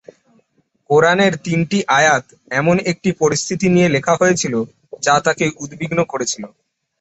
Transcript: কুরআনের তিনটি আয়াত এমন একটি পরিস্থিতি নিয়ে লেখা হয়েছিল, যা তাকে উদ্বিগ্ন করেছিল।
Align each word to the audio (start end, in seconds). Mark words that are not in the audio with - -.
কুরআনের 0.89 1.33
তিনটি 1.45 1.77
আয়াত 1.97 2.25
এমন 2.51 2.75
একটি 2.91 3.09
পরিস্থিতি 3.21 3.67
নিয়ে 3.69 3.87
লেখা 3.89 4.13
হয়েছিল, 4.15 4.53
যা 5.03 5.15
তাকে 5.25 5.45
উদ্বিগ্ন 5.63 5.99
করেছিল। 6.03 6.43